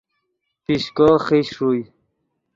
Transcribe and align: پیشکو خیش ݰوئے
پیشکو 0.63 1.07
خیش 1.25 1.47
ݰوئے 1.55 1.81